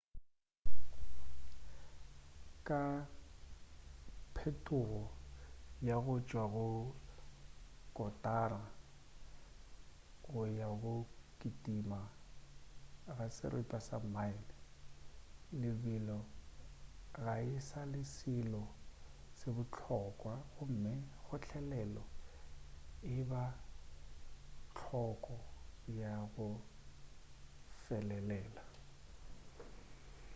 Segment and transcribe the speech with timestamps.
[2.67, 2.81] ka
[4.35, 5.01] phetogo
[5.87, 6.65] ya go tšwa go
[7.97, 8.61] kotara
[10.33, 10.93] go ya go go
[11.39, 11.99] kitima
[13.17, 14.51] ga seripa sa mile
[15.61, 16.19] lebelo
[17.23, 18.63] ga e sa le selo
[19.37, 20.93] se bohlokwa gomme
[21.23, 22.03] kgotlelelo
[23.15, 23.43] e ba
[24.77, 25.35] hloko
[26.01, 26.49] ya go
[27.83, 28.63] felelela